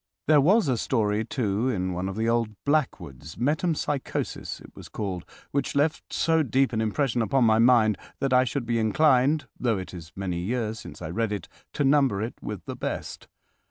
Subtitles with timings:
[0.25, 5.75] There was a story, too, in one of the old Blackwoods—"Metempsychosis" it was called, which
[5.75, 9.93] left so deep an impression upon my mind that I should be inclined, though it
[9.93, 13.27] is many years since I read it, to number it with the best.